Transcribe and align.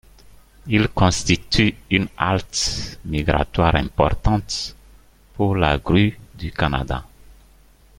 Il 0.65 0.87
constitue 0.87 1.75
une 1.91 2.07
halte 2.17 2.99
migratoire 3.05 3.75
importante 3.75 4.75
pour 5.35 5.55
la 5.55 5.77
Grue 5.77 6.17
du 6.33 6.51
Canada. 6.51 7.05